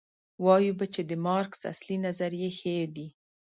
[0.45, 3.07] وایو به چې د مارکس اصلي نظریې ښې دي.